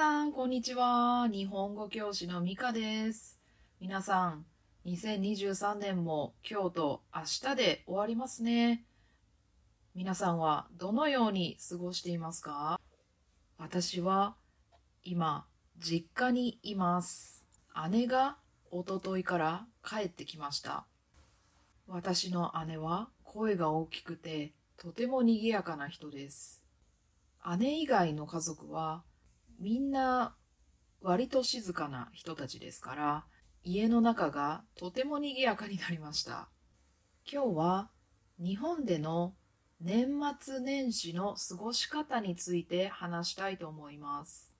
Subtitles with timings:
[0.00, 1.28] さん、こんにちは。
[1.30, 3.38] 日本語教師のミカです。
[3.82, 4.46] 皆さん、
[4.86, 8.86] 2023年も今日と明日で終わりますね。
[9.94, 12.80] 皆さんはどのように過ごしていますか？
[13.58, 14.36] 私は
[15.04, 15.44] 今、
[15.78, 17.44] 実家にいます。
[17.90, 18.38] 姉が
[18.72, 20.86] 一昨日から帰ってきました。
[21.86, 26.64] 私の姉は声が大きくてとても賑やかな人です。
[27.58, 29.02] 姉以外の家族は
[29.60, 30.34] みんな
[31.02, 33.24] 割と静かな人たちですから
[33.62, 36.48] 家の中がとても賑やかになりました。
[37.30, 37.90] 今日は
[38.38, 39.34] 日本での
[39.82, 40.08] 年
[40.40, 44.54] 末年始の過ごし方について話したいと思います。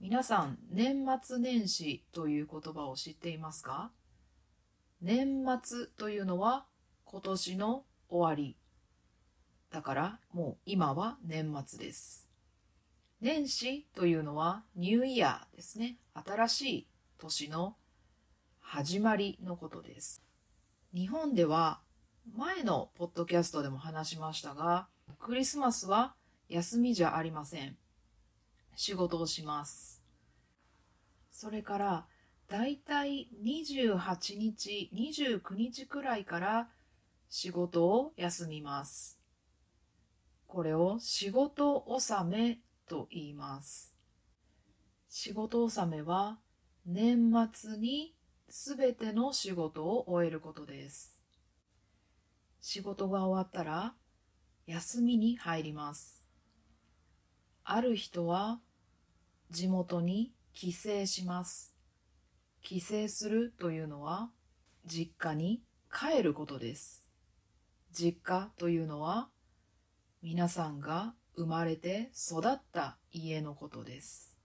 [0.00, 3.90] 皆さん年末年始という言葉を知っていますか？
[5.00, 6.66] 年末というのは
[7.04, 8.58] 今年の終わり。
[9.70, 12.29] だからもう今は年末です。
[13.20, 15.98] 年始というのはニューイヤーですね。
[16.14, 17.76] 新しい年の
[18.60, 20.22] 始まりのことです。
[20.94, 21.82] 日本では
[22.34, 26.14] 前のポッドキャストでも話しましたが、クリスマスは
[26.48, 27.76] 休みじゃありません。
[28.74, 30.02] 仕事をします。
[31.30, 32.06] それから
[32.48, 36.68] だいたい28日、29日くらいから
[37.28, 39.20] 仕事を休みます。
[40.46, 42.60] これを仕事納め
[42.90, 43.94] と言います。
[45.08, 46.38] 仕事納めは
[46.84, 48.16] 年末に
[48.48, 51.22] すべての仕事を終えることです。
[52.60, 53.94] 仕事が終わったら
[54.66, 56.28] 休みに入ります。
[57.62, 58.58] ある人は
[59.50, 61.76] 地元に帰省します。
[62.60, 64.30] 帰省するというのは
[64.84, 67.08] 実家に帰ることです。
[67.92, 69.28] 実家というのは
[70.22, 74.36] 皆さんが生まれて育った家のことです。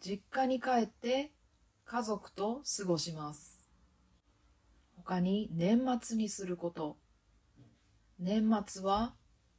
[0.00, 1.32] 実家に帰って
[1.84, 3.68] 家族と過ごします。
[4.96, 6.96] 他に年末にすること。
[8.18, 9.14] 年末は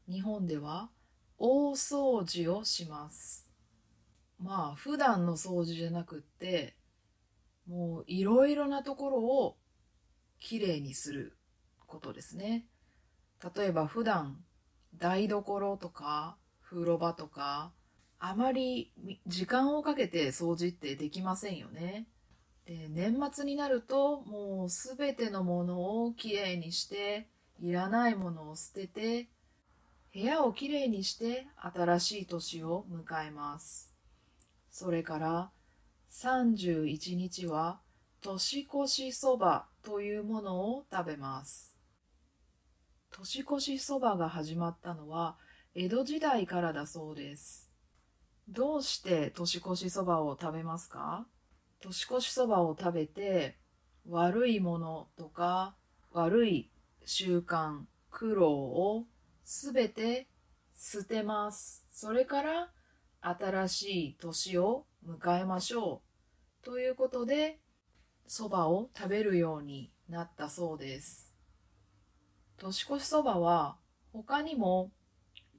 [0.10, 0.90] 日本では
[1.38, 3.50] 大掃除をします。
[4.40, 6.76] まあ普段の掃除じゃなくって
[7.68, 9.58] もういろいろなところを
[10.40, 11.38] きれいにする
[11.86, 12.66] ことですね。
[13.56, 14.38] 例えば普段
[15.00, 17.72] 台所とか風呂場とか
[18.20, 18.92] あまり
[19.28, 22.08] 時間をかけて掃除ってできませんよね。
[22.66, 27.28] で年末になるともうすべてのものをきれいにして
[27.62, 29.28] いらないものを捨てて
[30.14, 33.94] 部屋をきれいにして新しい年を迎えます。
[34.72, 35.50] それから
[36.12, 37.80] 31日は
[38.22, 41.77] 年越しそばというものを食べます。
[43.20, 45.38] 年越しそばが始まったのは
[45.74, 47.68] 江戸時代からだそうです。
[48.48, 51.26] どうして年越しそばを食べますか？
[51.82, 53.58] 年越しそばを食べて
[54.08, 55.76] 悪いものとか
[56.12, 56.70] 悪い
[57.06, 59.06] 習慣、苦労を
[59.44, 60.28] すべて
[60.78, 61.88] 捨てます。
[61.92, 62.70] それから
[63.22, 66.04] 新しい年を迎えましょ
[66.62, 66.66] う。
[66.66, 67.58] ということで、
[68.28, 71.27] そばを食べるようになったそうです。
[72.58, 73.76] 年越しそばは
[74.14, 74.90] 他にも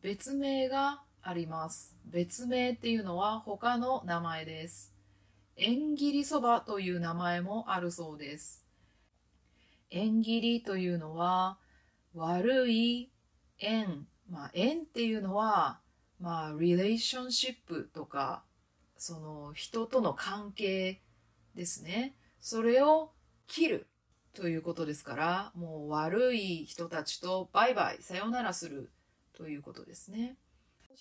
[0.03, 1.97] 別名があります。
[2.07, 4.93] 別名っていうのは他の名前です。
[5.57, 8.65] 縁切りそばという名前もあるそうです。
[9.91, 11.59] 縁切りというのは
[12.15, 13.11] 悪い
[13.59, 15.79] 縁、まあ縁っていうのは
[16.21, 18.43] まあ relationship とか
[18.97, 21.01] その人との関係
[21.55, 22.15] ですね。
[22.41, 23.13] それを
[23.47, 23.87] 切る
[24.35, 28.91] ということですから、もう悪い人たちとバイバイ、さよならする
[29.37, 30.37] ということですね。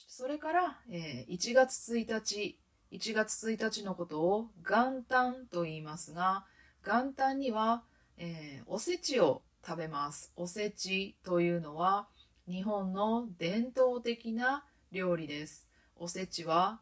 [0.07, 2.59] それから、えー1月1日、
[2.91, 6.45] 1月1日のことを元旦と言いますが、
[6.85, 7.83] 元旦には、
[8.17, 10.31] えーおせちを食べます。
[10.37, 12.07] おせちというのは
[12.47, 15.67] 日本の伝統的な料理です。
[15.97, 16.79] おせちは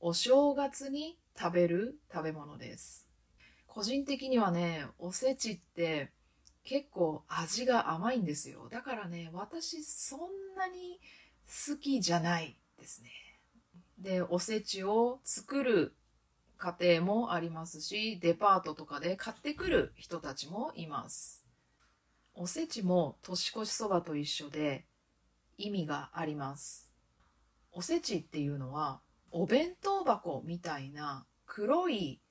[0.00, 3.05] お正月に食べる食べ物です。
[3.76, 6.10] 個人的にはね、おせちって
[6.64, 8.70] 結構味が甘いんですよ。
[8.70, 10.20] だからね、私そん
[10.56, 10.98] なに
[11.68, 13.10] 好きじゃないですね。
[13.98, 15.94] で、おせちを作る
[16.56, 21.44] 家庭もありますし、デパートとかで買ってくる人たちもいます。
[22.32, 24.86] おせちも年越しそばと一緒で
[25.58, 26.90] 意味があります。
[27.72, 32.22] おせちっていうのはお弁当箱みたいな黒い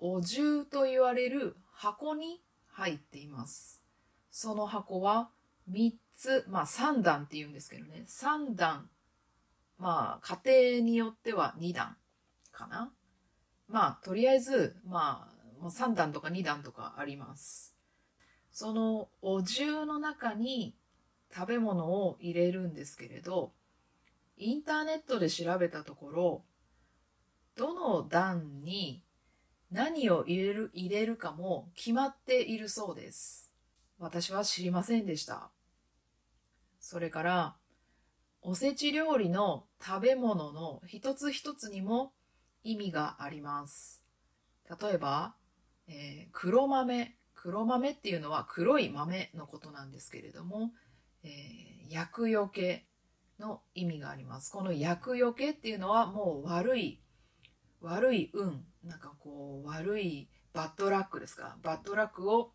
[0.00, 3.82] お重と言われる箱に入っています。
[4.30, 5.30] その箱は
[5.70, 8.90] 3つ、まあ3段って言うんですけどね、3段、
[9.78, 11.96] まあ家庭によっては2段
[12.50, 12.92] かな。
[13.68, 15.32] まあ、とりあえず、ま
[15.62, 17.76] あ、3段とか2段とかあります。
[18.50, 20.74] そのお重の中に
[21.32, 23.52] 食べ物を入れるんですけれど、
[24.36, 26.44] インターネットで調べたところ、
[27.54, 29.04] どの段に
[29.70, 33.52] 何を入れる入れるかも決まっているそうです。
[33.98, 35.50] 私は知りませんでした。
[36.80, 37.56] それから、
[38.42, 42.12] おせち料理の食べ物の一つ一つにも
[42.64, 44.02] 意味があります。
[44.80, 45.34] 例えば、
[45.88, 47.16] えー、黒豆。
[47.34, 50.72] 黒豆っていうのは黒い豆のことなんですけれども、
[51.22, 52.86] えー、厄除け
[53.38, 54.52] の意味があります。
[54.52, 57.00] この厄除けっていうのはもう悪い、
[57.80, 61.56] 悪い運、なんかこう悪いバッドラックですか？
[61.62, 62.52] バッドラックを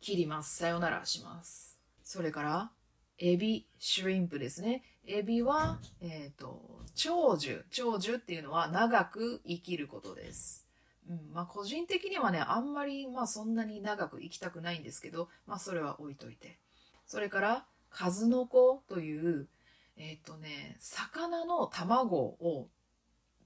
[0.00, 0.56] 切ります。
[0.56, 1.80] さよならします。
[2.02, 2.70] それから、
[3.18, 4.84] エビ、シュリンプですね。
[5.06, 7.64] エビは、えっ、ー、と、長寿。
[7.70, 10.68] 長寿っていうのは長く生きることです。
[11.08, 16.58] うん、まあ個人的にはね、あんまりまあそんなに長く生きたくないんですけど、まあそれは置いといて。
[17.06, 19.48] それから、数の子という、
[19.96, 22.68] えっ、ー、とね、魚の卵を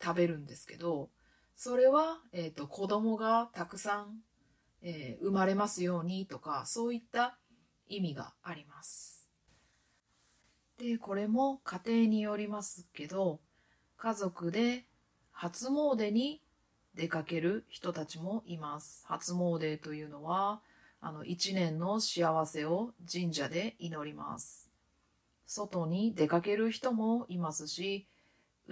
[0.02, 1.10] 食べるんですけど、
[1.56, 4.20] それは、えっ、ー、と、子供がたくさん、
[4.82, 7.38] えー、生まれますようにとか、そういった
[7.86, 9.30] 意味があります。
[10.78, 13.40] で、これも家庭によりますけど、
[13.98, 14.86] 家族で
[15.30, 16.42] 初詣に
[16.94, 19.04] 出かける人たちもいます。
[19.06, 20.62] 初詣というのは、
[21.02, 24.70] あの、一年の幸せを神社で祈ります。
[25.46, 28.06] 外に出かける人もいますし、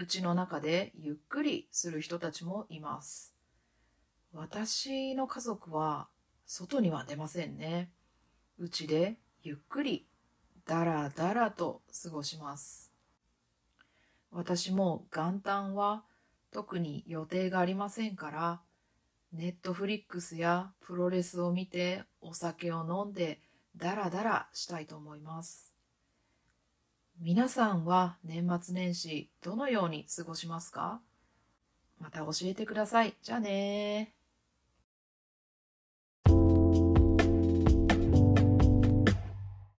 [0.01, 3.35] うちの中でゆっくりする人たちもいます。
[4.33, 6.07] 私の家族は
[6.47, 7.91] 外には出ませんね。
[8.61, 10.07] うちでゆっくり
[10.67, 12.93] だらだらと過ごします。
[14.31, 16.05] 私も元旦は
[16.53, 18.61] 特に予定がありませんから、
[19.33, 23.41] ネットフリックスやプロレスを見てお酒を飲んで
[23.77, 25.68] ダラダラしたいと思います。
[27.21, 31.01] 皆さんは年末年始どのように過ごしますか？
[32.01, 33.15] また教えてください。
[33.23, 34.15] じゃあね